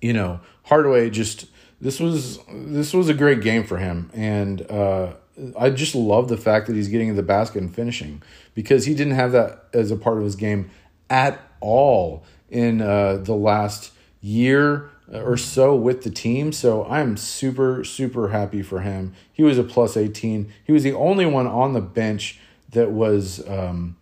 you 0.00 0.12
know, 0.12 0.40
Hardaway 0.64 1.10
just 1.10 1.46
this 1.80 2.00
was 2.00 2.38
this 2.48 2.94
was 2.94 3.08
a 3.08 3.14
great 3.14 3.42
game 3.42 3.64
for 3.64 3.78
him, 3.78 4.10
and 4.14 4.62
uh, 4.70 5.14
I 5.58 5.70
just 5.70 5.94
love 5.94 6.28
the 6.28 6.36
fact 6.36 6.66
that 6.66 6.76
he's 6.76 6.88
getting 6.88 7.08
in 7.08 7.16
the 7.16 7.22
basket 7.22 7.60
and 7.60 7.74
finishing 7.74 8.22
because 8.54 8.86
he 8.86 8.94
didn't 8.94 9.14
have 9.14 9.32
that 9.32 9.64
as 9.72 9.90
a 9.90 9.96
part 9.96 10.18
of 10.18 10.24
his 10.24 10.36
game 10.36 10.70
at 11.10 11.38
all 11.60 12.24
in 12.48 12.80
uh, 12.80 13.16
the 13.16 13.34
last 13.34 13.92
year 14.24 14.88
or 15.12 15.36
so 15.36 15.74
with 15.74 16.02
the 16.02 16.10
team. 16.10 16.50
So 16.50 16.84
I'm 16.86 17.16
super, 17.16 17.84
super 17.84 18.28
happy 18.28 18.62
for 18.62 18.80
him. 18.80 19.14
He 19.32 19.42
was 19.42 19.58
a 19.58 19.62
plus 19.62 19.96
18. 19.96 20.50
He 20.64 20.72
was 20.72 20.82
the 20.82 20.94
only 20.94 21.26
one 21.26 21.46
on 21.46 21.74
the 21.74 21.80
bench 21.80 22.40
that 22.70 22.90
was 22.90 23.46
um, 23.48 23.96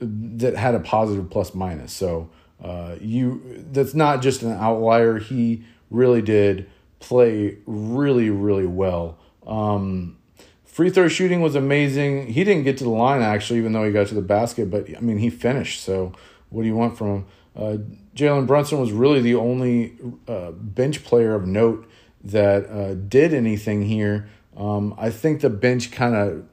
that 0.00 0.54
had 0.54 0.74
a 0.74 0.80
positive 0.80 1.28
plus 1.28 1.54
minus. 1.54 1.92
So 1.92 2.30
uh, 2.62 2.96
you 3.00 3.64
that's 3.72 3.94
not 3.94 4.22
just 4.22 4.42
an 4.42 4.52
outlier. 4.52 5.18
He 5.18 5.64
really 5.90 6.22
did 6.22 6.70
play 7.00 7.58
really, 7.66 8.30
really 8.30 8.66
well. 8.66 9.18
Um, 9.46 10.18
free 10.64 10.90
throw 10.90 11.08
shooting 11.08 11.40
was 11.40 11.56
amazing. 11.56 12.28
He 12.28 12.44
didn't 12.44 12.62
get 12.62 12.78
to 12.78 12.84
the 12.84 12.90
line 12.90 13.22
actually, 13.22 13.58
even 13.58 13.72
though 13.72 13.84
he 13.84 13.90
got 13.90 14.06
to 14.08 14.14
the 14.14 14.22
basket. 14.22 14.70
But 14.70 14.86
I 14.96 15.00
mean, 15.00 15.18
he 15.18 15.30
finished. 15.30 15.82
So 15.82 16.12
what 16.50 16.62
do 16.62 16.68
you 16.68 16.76
want 16.76 16.96
from 16.96 17.08
him? 17.08 17.26
Uh, 17.56 17.76
Jalen 18.18 18.48
Brunson 18.48 18.80
was 18.80 18.90
really 18.90 19.20
the 19.20 19.36
only 19.36 19.96
uh, 20.26 20.50
bench 20.50 21.04
player 21.04 21.36
of 21.36 21.46
note 21.46 21.88
that 22.24 22.68
uh, 22.68 22.94
did 22.94 23.32
anything 23.32 23.82
here. 23.82 24.28
Um, 24.56 24.92
I 24.98 25.10
think 25.10 25.40
the 25.40 25.50
bench 25.50 25.92
kind 25.92 26.16
of 26.16 26.44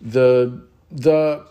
the 0.00 0.62
the 0.90 1.44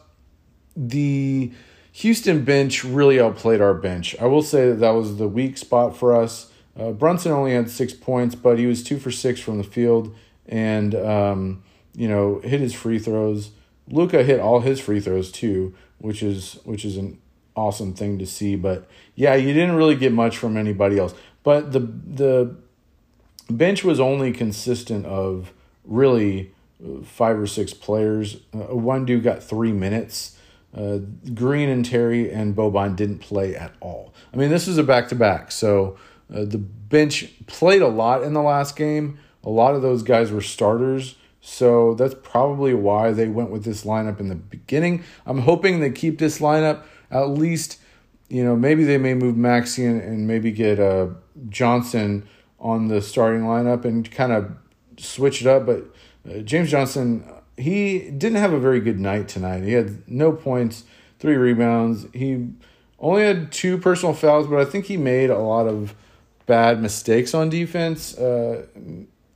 the 0.75 1.51
Houston 1.91 2.43
bench 2.43 2.83
really 2.83 3.19
outplayed 3.21 3.61
our 3.61 3.75
bench. 3.75 4.15
I 4.19 4.25
will 4.25 4.41
say 4.41 4.69
that 4.69 4.79
that 4.79 4.89
was 4.91 5.17
the 5.17 5.27
weak 5.27 5.55
spot 5.55 5.95
for 5.95 6.15
us. 6.15 6.51
Uh, 6.75 6.89
Brunson 6.91 7.31
only 7.31 7.53
had 7.53 7.69
six 7.69 7.93
points, 7.93 8.33
but 8.33 8.57
he 8.57 8.65
was 8.65 8.83
two 8.83 8.97
for 8.97 9.11
six 9.11 9.39
from 9.39 9.59
the 9.59 9.63
field, 9.63 10.15
and 10.47 10.95
um, 10.95 11.61
you 11.93 12.07
know 12.07 12.39
hit 12.43 12.59
his 12.59 12.73
free 12.73 12.97
throws. 12.97 13.51
Luka 13.87 14.23
hit 14.23 14.39
all 14.39 14.61
his 14.61 14.79
free 14.79 14.99
throws 14.99 15.31
too, 15.31 15.75
which 15.99 16.23
is 16.23 16.57
which 16.63 16.85
is 16.85 16.97
an 16.97 17.19
awesome 17.59 17.93
thing 17.93 18.17
to 18.19 18.25
see. 18.25 18.55
But 18.55 18.87
yeah, 19.15 19.35
you 19.35 19.53
didn't 19.53 19.75
really 19.75 19.95
get 19.95 20.13
much 20.13 20.37
from 20.37 20.55
anybody 20.57 20.97
else. 20.97 21.13
But 21.43 21.71
the 21.71 21.79
the 21.79 22.55
bench 23.49 23.83
was 23.83 23.99
only 23.99 24.31
consistent 24.31 25.05
of 25.05 25.51
really 25.83 26.53
uh, 26.83 27.03
five 27.03 27.37
or 27.37 27.47
six 27.47 27.73
players. 27.73 28.37
Uh, 28.53 28.75
one 28.75 29.05
dude 29.05 29.23
got 29.23 29.43
three 29.43 29.71
minutes. 29.71 30.37
Uh, 30.75 30.99
Green 31.33 31.67
and 31.67 31.83
Terry 31.83 32.31
and 32.31 32.55
Boban 32.55 32.95
didn't 32.95 33.19
play 33.19 33.55
at 33.55 33.73
all. 33.79 34.13
I 34.31 34.37
mean, 34.37 34.49
this 34.49 34.67
is 34.67 34.77
a 34.77 34.83
back 34.83 35.07
to 35.09 35.15
back, 35.15 35.51
so 35.51 35.97
uh, 36.33 36.45
the 36.45 36.59
bench 36.59 37.33
played 37.47 37.81
a 37.81 37.87
lot 37.87 38.21
in 38.21 38.33
the 38.33 38.41
last 38.43 38.75
game. 38.75 39.17
A 39.43 39.49
lot 39.49 39.73
of 39.73 39.81
those 39.81 40.03
guys 40.03 40.31
were 40.31 40.41
starters, 40.41 41.15
so 41.41 41.95
that's 41.95 42.13
probably 42.21 42.75
why 42.75 43.11
they 43.11 43.27
went 43.27 43.49
with 43.49 43.63
this 43.63 43.83
lineup 43.83 44.19
in 44.19 44.27
the 44.29 44.35
beginning. 44.35 45.03
I'm 45.25 45.39
hoping 45.39 45.79
they 45.79 45.89
keep 45.89 46.19
this 46.19 46.37
lineup 46.37 46.83
at 47.11 47.29
least, 47.29 47.79
you 48.29 48.43
know, 48.43 48.55
maybe 48.55 48.83
they 48.83 48.97
may 48.97 49.13
move 49.13 49.35
and, 49.35 50.01
and 50.01 50.27
maybe 50.27 50.51
get 50.51 50.79
uh, 50.79 51.07
Johnson 51.49 52.27
on 52.59 52.87
the 52.87 53.01
starting 53.01 53.41
lineup 53.41 53.85
and 53.85 54.09
kind 54.11 54.31
of 54.31 54.51
switch 54.97 55.41
it 55.41 55.47
up. 55.47 55.65
But 55.65 55.85
uh, 56.29 56.39
James 56.39 56.71
Johnson, 56.71 57.23
he 57.57 58.09
didn't 58.11 58.37
have 58.37 58.53
a 58.53 58.59
very 58.59 58.79
good 58.79 58.99
night 58.99 59.27
tonight. 59.27 59.63
He 59.63 59.73
had 59.73 60.09
no 60.09 60.31
points, 60.31 60.83
three 61.19 61.35
rebounds. 61.35 62.05
He 62.13 62.49
only 62.99 63.23
had 63.23 63.51
two 63.51 63.77
personal 63.77 64.13
fouls, 64.13 64.47
but 64.47 64.59
I 64.59 64.65
think 64.65 64.85
he 64.85 64.97
made 64.97 65.29
a 65.29 65.39
lot 65.39 65.67
of 65.67 65.95
bad 66.45 66.81
mistakes 66.81 67.33
on 67.33 67.49
defense. 67.49 68.17
Uh, 68.17 68.65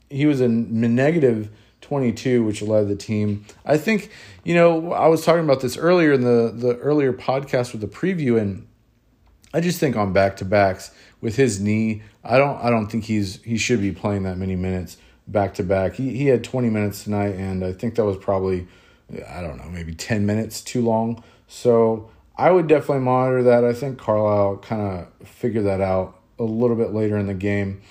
he 0.09 0.25
was 0.25 0.41
a 0.41 0.47
negative 0.47 1.49
22, 1.83 2.43
which 2.43 2.61
led 2.61 2.87
the 2.87 2.95
team. 2.95 3.45
I 3.65 3.77
think, 3.77 4.09
you 4.43 4.55
know, 4.55 4.91
I 4.93 5.07
was 5.07 5.23
talking 5.23 5.43
about 5.43 5.61
this 5.61 5.77
earlier 5.77 6.13
in 6.13 6.21
the, 6.21 6.51
the 6.53 6.77
earlier 6.77 7.13
podcast 7.13 7.71
with 7.71 7.81
the 7.81 7.87
preview, 7.87 8.39
and 8.39 8.67
I 9.53 9.59
just 9.59 9.79
think 9.79 9.95
on 9.95 10.13
back 10.13 10.37
to 10.37 10.45
backs 10.45 10.91
with 11.21 11.35
his 11.35 11.61
knee, 11.61 12.01
I 12.23 12.37
don't 12.37 12.57
I 12.57 12.69
don't 12.69 12.87
think 12.87 13.05
he's 13.05 13.41
he 13.43 13.57
should 13.57 13.81
be 13.81 13.91
playing 13.91 14.23
that 14.23 14.37
many 14.37 14.55
minutes 14.55 14.97
back 15.27 15.53
to 15.55 15.63
back. 15.63 15.93
He 15.93 16.17
he 16.17 16.27
had 16.27 16.43
20 16.43 16.69
minutes 16.69 17.03
tonight, 17.03 17.35
and 17.35 17.63
I 17.63 17.73
think 17.73 17.95
that 17.95 18.05
was 18.05 18.17
probably 18.17 18.67
I 19.29 19.41
don't 19.41 19.57
know 19.57 19.69
maybe 19.69 19.93
10 19.93 20.25
minutes 20.25 20.61
too 20.61 20.81
long. 20.81 21.23
So 21.47 22.09
I 22.35 22.51
would 22.51 22.67
definitely 22.67 23.03
monitor 23.03 23.43
that. 23.43 23.63
I 23.63 23.73
think 23.73 23.97
Carlisle 23.97 24.57
kind 24.57 24.81
of 25.21 25.27
figured 25.27 25.65
that 25.65 25.81
out 25.81 26.19
a 26.39 26.43
little 26.43 26.75
bit 26.75 26.93
later 26.93 27.17
in 27.17 27.27
the 27.27 27.33
game, 27.33 27.81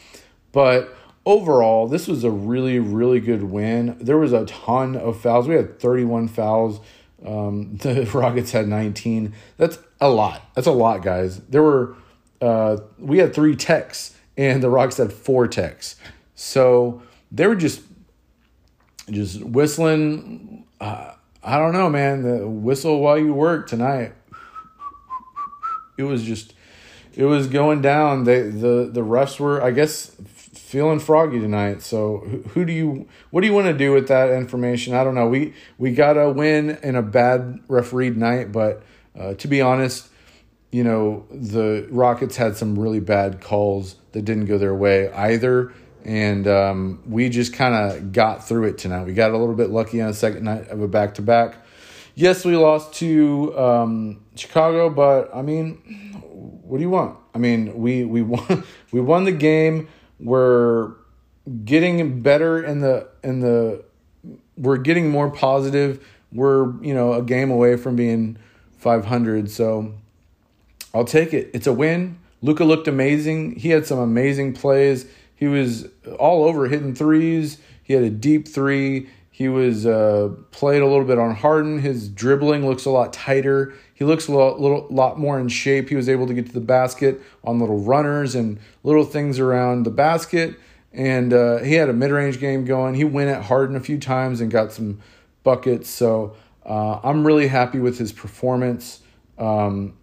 but 0.51 0.95
overall, 1.25 1.87
this 1.87 2.09
was 2.09 2.25
a 2.25 2.31
really, 2.31 2.79
really 2.79 3.21
good 3.21 3.45
win. 3.45 3.97
There 4.01 4.19
was 4.19 4.33
a 4.33 4.45
ton 4.47 4.97
of 4.97 5.21
fouls. 5.21 5.49
We 5.49 5.55
had 5.55 5.79
31 5.79 6.29
fouls. 6.29 6.81
Um, 7.25 7.77
the 7.83 8.05
Rockets 8.13 8.53
had 8.53 8.69
19. 8.69 9.35
That's 9.57 9.79
a 10.01 10.09
lot. 10.09 10.43
That's 10.55 10.67
a 10.67 10.73
lot, 10.73 11.03
guys. 11.03 11.41
There 11.41 11.63
were, 11.63 11.97
uh, 12.41 12.79
we 12.99 13.19
had 13.19 13.35
three 13.35 13.57
techs, 13.57 14.17
and 14.37 14.63
the 14.63 14.71
Rockets 14.71 14.97
had 14.97 15.13
four 15.13 15.47
techs. 15.47 15.97
So 16.35 17.03
they 17.31 17.47
were 17.47 17.57
just, 17.57 17.83
just 19.11 19.43
whistling. 19.43 20.65
Uh, 20.81 21.13
I 21.43 21.59
don't 21.59 21.73
know, 21.73 21.89
man. 21.89 22.23
The 22.23 22.49
whistle 22.49 23.01
while 23.01 23.19
you 23.19 23.35
work 23.35 23.69
tonight. 23.69 24.15
It 25.99 26.05
was 26.05 26.23
just, 26.23 26.55
it 27.15 27.25
was 27.25 27.47
going 27.47 27.83
down. 27.83 28.25
They 28.25 28.43
the 28.43 28.89
the 28.91 29.03
refs 29.03 29.39
were, 29.39 29.63
I 29.63 29.71
guess, 29.71 30.17
feeling 30.73 30.99
froggy 30.99 31.39
tonight. 31.39 31.83
So 31.83 32.21
who 32.55 32.65
do 32.65 32.73
you 32.73 33.07
what 33.29 33.43
do 33.43 33.47
you 33.47 33.53
want 33.53 33.67
to 33.67 33.75
do 33.75 33.93
with 33.93 34.09
that 34.09 34.31
information? 34.31 34.95
I 34.95 35.05
don't 35.05 35.15
know. 35.15 35.29
We 35.29 35.53
we 35.77 35.93
got 35.93 36.17
a 36.17 36.31
win 36.31 36.79
in 36.83 36.97
a 36.97 37.03
bad 37.03 37.61
refereed 37.69 38.17
night, 38.17 38.53
but 38.53 38.83
uh, 39.15 39.35
to 39.35 39.49
be 39.49 39.61
honest, 39.61 40.09
you 40.71 40.83
know 40.83 41.27
the 41.31 41.87
Rockets 41.91 42.39
had 42.39 42.57
some 42.57 42.79
really 42.79 43.01
bad 43.01 43.43
calls 43.43 43.97
that 44.13 44.25
didn't 44.25 44.47
go 44.47 44.57
their 44.57 44.75
way 44.75 45.13
either, 45.13 45.75
and 46.07 46.49
um, 46.49 47.03
we 47.07 47.29
just 47.29 47.53
kind 47.53 47.75
of 47.75 48.13
got 48.13 48.49
through 48.49 48.69
it 48.69 48.79
tonight. 48.79 49.05
We 49.05 49.13
got 49.13 49.33
a 49.33 49.37
little 49.37 49.55
bit 49.55 49.69
lucky 49.69 50.01
on 50.01 50.09
a 50.09 50.15
second 50.15 50.45
night 50.45 50.69
of 50.69 50.81
a 50.81 50.89
back 50.89 51.17
to 51.17 51.23
back. 51.23 51.57
Yes, 52.15 52.47
we 52.47 52.57
lost 52.57 52.95
to 52.95 53.59
um, 53.59 54.25
Chicago, 54.37 54.89
but 54.89 55.31
I 55.35 55.43
mean, 55.43 55.75
what 56.63 56.79
do 56.79 56.83
you 56.83 56.91
want? 56.91 57.19
I 57.35 57.39
mean, 57.39 57.77
we 57.77 58.07
we 58.07 58.23
won 58.23 58.65
we 58.91 59.03
won 59.03 59.25
the 59.25 59.33
game 59.33 59.89
we're 60.23 60.93
getting 61.65 62.23
better 62.23 62.63
in 62.63 62.81
the 62.81 63.09
in 63.23 63.41
the 63.41 63.85
we're 64.57 64.77
getting 64.77 65.11
more 65.11 65.31
positive. 65.31 66.07
We're, 66.33 66.81
you 66.83 66.95
know, 66.95 67.13
a 67.13 67.23
game 67.23 67.51
away 67.51 67.77
from 67.77 67.97
being 67.97 68.39
500, 68.79 69.51
so 69.51 69.95
I'll 70.95 71.05
take 71.05 71.35
it. 71.35 71.51
It's 71.53 71.67
a 71.67 71.73
win. 71.73 72.19
Luka 72.41 72.65
looked 72.65 72.89
amazing. 72.89 73.57
He 73.57 73.71
had 73.71 73.87
some 73.87 73.99
amazing 73.99 74.55
plays. 74.55 75.07
He 75.37 75.47
was 75.47 75.89
all 76.19 76.45
over 76.45 76.69
hitting 76.69 76.95
threes. 76.95 77.59
He 77.83 77.95
had 77.95 78.03
a 78.03 78.11
deep 78.11 78.49
three. 78.49 79.09
He 79.35 79.49
was 79.49 79.87
uh, 79.87 80.35
played 80.51 80.83
a 80.83 80.87
little 80.87 81.07
bit 81.07 81.19
on 81.19 81.35
Harden. 81.35 81.79
His 81.79 82.11
dribbling 82.11 82.67
looks 82.67 82.85
a 82.85 82.91
lot 82.91 83.15
tighter. 83.15 83.73
He 83.95 84.05
looks 84.05 84.29
a 84.29 84.33
lot, 84.33 84.61
little, 84.61 84.87
lot 84.91 85.19
more 85.19 85.41
in 85.41 85.49
shape. 85.49 85.89
He 85.89 85.97
was 85.97 86.07
able 86.07 86.27
to 86.27 86.35
get 86.35 86.47
to 86.47 86.53
the 86.53 86.61
basket 86.61 87.21
on 87.43 87.59
little 87.59 87.79
runners 87.79 88.35
and 88.35 88.61
little 88.85 89.05
things 89.05 89.39
around 89.39 89.85
the 89.85 89.91
basket. 89.91 90.57
And 90.93 91.33
uh, 91.33 91.61
he 91.61 91.75
had 91.75 91.89
a 91.89 91.95
mid 91.95 92.11
range 92.11 92.41
game 92.41 92.67
going. 92.67 92.95
He 92.95 93.05
went 93.05 93.31
at 93.31 93.45
Harden 93.45 93.75
a 93.75 93.81
few 93.81 93.99
times 93.99 94.43
and 94.43 94.51
got 94.51 94.71
some 94.71 95.01
buckets. 95.43 95.89
So 95.89 96.37
uh, 96.67 97.01
I'm 97.03 97.27
really 97.27 97.49
happy 97.49 97.79
with 97.79 97.99
his 97.99 98.13
performance. 98.13 99.01
Um, 99.39 99.97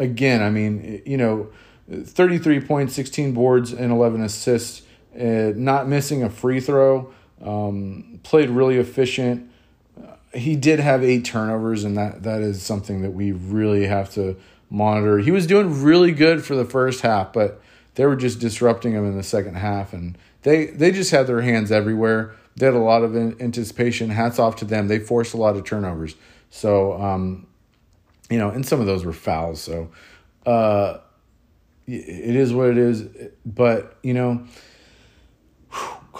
again, 0.00 0.42
I 0.42 0.50
mean, 0.50 1.02
you 1.06 1.16
know, 1.16 1.52
33 1.88 2.60
points, 2.60 2.94
16 2.94 3.32
boards, 3.32 3.72
and 3.72 3.92
11 3.92 4.22
assists, 4.22 4.82
uh, 5.14 5.52
not 5.54 5.86
missing 5.86 6.24
a 6.24 6.30
free 6.30 6.58
throw. 6.58 7.12
Um, 7.42 8.20
played 8.22 8.50
really 8.50 8.76
efficient. 8.76 9.50
He 10.34 10.56
did 10.56 10.78
have 10.78 11.02
eight 11.04 11.24
turnovers, 11.24 11.84
and 11.84 11.96
that 11.96 12.22
that 12.22 12.40
is 12.40 12.62
something 12.62 13.02
that 13.02 13.10
we 13.10 13.32
really 13.32 13.86
have 13.86 14.10
to 14.14 14.36
monitor. 14.70 15.18
He 15.18 15.30
was 15.30 15.46
doing 15.46 15.82
really 15.82 16.12
good 16.12 16.44
for 16.44 16.54
the 16.54 16.64
first 16.64 17.02
half, 17.02 17.32
but 17.32 17.60
they 17.94 18.06
were 18.06 18.16
just 18.16 18.38
disrupting 18.40 18.92
him 18.92 19.04
in 19.04 19.16
the 19.16 19.22
second 19.22 19.56
half, 19.56 19.92
and 19.92 20.16
they 20.42 20.66
they 20.66 20.90
just 20.90 21.10
had 21.10 21.26
their 21.26 21.42
hands 21.42 21.70
everywhere. 21.70 22.34
They 22.56 22.66
had 22.66 22.74
a 22.74 22.78
lot 22.78 23.02
of 23.02 23.16
anticipation. 23.16 24.10
Hats 24.10 24.38
off 24.38 24.56
to 24.56 24.64
them. 24.64 24.88
They 24.88 24.98
forced 24.98 25.34
a 25.34 25.38
lot 25.38 25.56
of 25.56 25.64
turnovers. 25.64 26.16
So, 26.50 27.00
um, 27.00 27.46
you 28.28 28.38
know, 28.38 28.50
and 28.50 28.64
some 28.64 28.78
of 28.78 28.86
those 28.86 29.06
were 29.06 29.14
fouls. 29.14 29.60
So, 29.60 29.90
uh, 30.44 30.98
it 31.86 32.36
is 32.36 32.52
what 32.52 32.68
it 32.68 32.78
is. 32.78 33.04
But 33.44 33.96
you 34.02 34.14
know 34.14 34.46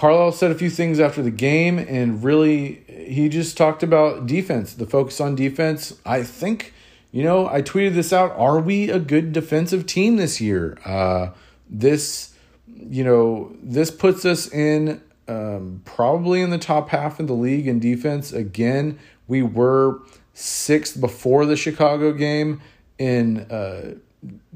Carlisle 0.03 0.33
said 0.33 0.51
a 0.51 0.57
few 0.57 0.69
things 0.69 0.99
after 0.99 1.23
the 1.23 1.31
game, 1.31 1.79
and 1.79 2.25
really, 2.25 2.83
he 2.89 3.29
just 3.29 3.57
talked 3.57 3.85
about 3.85 4.27
defense, 4.27 4.75
the 4.75 4.85
focus 4.85 5.21
on 5.21 5.37
defense. 5.37 5.97
I 6.05 6.25
think, 6.25 6.75
you 7.13 7.23
know, 7.23 7.47
I 7.47 7.63
tweeted 7.63 7.95
this 7.95 8.13
out. 8.13 8.33
Are 8.37 8.59
we 8.59 8.91
a 8.91 8.99
good 8.99 9.33
defensive 9.33 9.87
team 9.87 10.17
this 10.17 10.41
year? 10.41 10.77
Uh, 10.85 11.29
this, 11.71 12.35
you 12.67 13.05
know, 13.05 13.55
this 13.63 13.93
puts 13.93 14.25
us 14.25 14.53
in 14.53 15.01
um, 15.29 15.83
probably 15.85 16.41
in 16.41 16.51
the 16.51 16.59
top 16.59 16.89
half 16.89 17.21
of 17.21 17.29
the 17.29 17.35
league 17.35 17.69
in 17.69 17.79
defense. 17.79 18.33
Again, 18.33 18.99
we 19.29 19.41
were 19.41 20.01
sixth 20.35 21.01
before 21.01 21.47
the 21.47 21.55
Chicago 21.55 22.13
game 22.13 22.61
in 22.99 23.43
uh, 23.53 23.95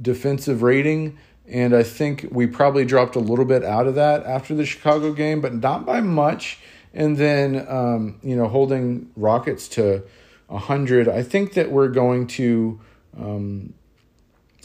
defensive 0.02 0.62
rating. 0.62 1.16
And 1.48 1.74
I 1.74 1.82
think 1.82 2.26
we 2.30 2.46
probably 2.46 2.84
dropped 2.84 3.14
a 3.14 3.20
little 3.20 3.44
bit 3.44 3.62
out 3.64 3.86
of 3.86 3.94
that 3.94 4.24
after 4.24 4.54
the 4.54 4.66
Chicago 4.66 5.12
game, 5.12 5.40
but 5.40 5.54
not 5.54 5.86
by 5.86 6.00
much. 6.00 6.58
And 6.92 7.16
then, 7.16 7.66
um, 7.68 8.18
you 8.22 8.34
know, 8.34 8.48
holding 8.48 9.10
Rockets 9.16 9.68
to 9.68 10.02
100, 10.48 11.08
I 11.08 11.22
think 11.22 11.52
that 11.52 11.70
we're 11.70 11.88
going 11.88 12.26
to, 12.28 12.80
um, 13.18 13.74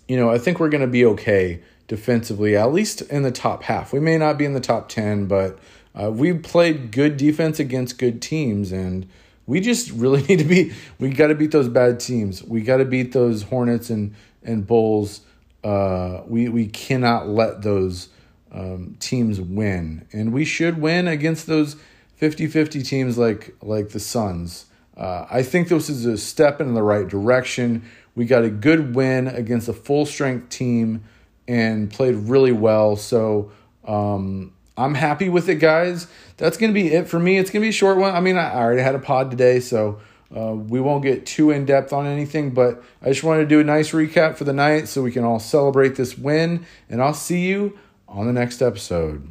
you 0.08 0.18
know, 0.18 0.30
I 0.30 0.38
think 0.38 0.60
we're 0.60 0.70
going 0.70 0.82
to 0.82 0.88
be 0.88 1.06
okay 1.06 1.62
defensively, 1.88 2.56
at 2.56 2.72
least 2.72 3.02
in 3.02 3.24
the 3.24 3.32
top 3.32 3.64
half. 3.64 3.94
We 3.94 4.00
may 4.00 4.18
not 4.18 4.38
be 4.38 4.46
in 4.46 4.54
the 4.54 4.60
top 4.60 4.90
10, 4.90 5.28
but 5.28 5.60
uh, 5.94 6.10
we 6.10 6.34
played 6.34 6.92
good 6.92 7.18
defense 7.18 7.60
against 7.60 8.00
good 8.00 8.22
teams. 8.22 8.72
And 8.72 9.08
we 9.46 9.60
just 9.60 9.92
really 9.96 10.24
need 10.24 10.40
to 10.40 10.46
be, 10.46 10.74
we 11.00 11.10
got 11.10 11.28
to 11.28 11.36
beat 11.36 11.52
those 11.52 11.68
bad 11.68 12.00
teams. 12.00 12.44
We 12.44 12.62
got 12.62 12.78
to 12.78 12.86
beat 12.86 13.12
those 13.12 13.44
Hornets 13.44 13.90
and, 13.92 14.16
and 14.42 14.66
Bulls 14.66 15.22
uh, 15.64 16.22
we 16.28 16.50
we 16.50 16.68
cannot 16.68 17.28
let 17.28 17.62
those 17.62 18.10
um, 18.52 18.96
teams 19.00 19.40
win, 19.40 20.08
and 20.12 20.34
we 20.34 20.46
should 20.46 20.82
win 20.82 21.08
against 21.08 21.48
those 21.48 21.76
50-50 22.20 22.86
teams 22.86 23.18
like 23.18 23.56
like 23.62 23.90
the 23.90 24.00
Suns. 24.00 24.66
Uh, 24.98 25.26
I 25.30 25.44
think 25.44 25.70
this 25.70 25.90
is 25.90 26.06
a 26.06 26.18
step 26.18 26.60
in 26.62 26.74
the 26.74 26.84
right 26.84 27.08
direction. 27.08 27.84
We 28.16 28.26
got 28.26 28.44
a 28.44 28.50
good 28.50 28.94
win 28.94 29.28
against 29.28 29.70
a 29.70 29.74
full 29.74 30.06
strength 30.06 30.50
team 30.50 31.04
and 31.48 31.90
played 31.90 32.16
really 32.16 32.52
well. 32.52 32.96
So 32.98 33.52
um, 33.86 34.54
I'm 34.78 34.96
happy 34.96 35.30
with 35.30 35.50
it, 35.50 35.56
guys. 35.56 36.08
That's 36.38 36.58
to 36.58 36.74
be 36.74 36.94
it 36.94 37.08
for 37.08 37.20
me. 37.20 37.38
It's 37.38 37.52
to 37.52 37.60
be 37.60 37.70
a 37.70 37.74
short 37.74 37.98
one. 37.98 38.14
I 38.14 38.20
mean, 38.20 38.38
I 38.38 38.54
already 38.54 38.82
had 38.82 38.96
a 38.96 39.00
pod 39.00 39.32
today, 39.32 39.60
so 39.60 40.00
uh, 40.36 40.54
we 40.54 40.80
won't 40.80 41.04
get 41.04 41.26
too 41.26 41.52
in 41.52 41.66
depth 41.66 41.92
on 41.92 42.06
anything, 42.06 42.52
but 42.52 42.84
I 43.02 43.10
just 43.10 43.24
wanted 43.24 43.42
to 43.42 43.48
do 43.48 43.60
a 43.60 43.64
nice 43.64 43.92
recap 43.92 44.38
for 44.38 44.46
the 44.46 44.54
night 44.54 44.88
so 44.88 45.02
we 45.02 45.12
can 45.12 45.24
all 45.24 45.40
celebrate 45.40 45.96
this 45.96 46.18
win. 46.18 46.66
And 46.90 47.02
I'll 47.02 47.14
see 47.14 47.48
you 47.48 47.78
on 48.08 48.28
the 48.28 48.34
next 48.34 48.62
episode. 48.62 49.28